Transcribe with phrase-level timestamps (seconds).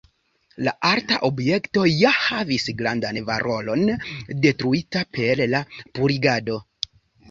[0.67, 3.87] La arta objekto ja havis grandan valoron,
[4.49, 6.63] detruita per la purigado.